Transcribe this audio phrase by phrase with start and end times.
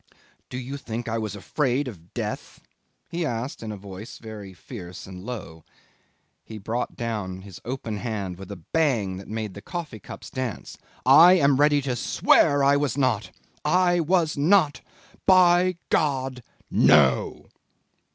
[0.49, 2.59] "Do you think I was afraid of death?"
[3.07, 5.63] he asked in a voice very fierce and low.
[6.43, 10.75] He brought down his open hand with a bang that made the coffee cups dance.
[11.05, 13.29] "I am ready to swear I was not
[13.63, 14.81] I was not....
[15.27, 16.41] By God
[16.71, 17.49] no!"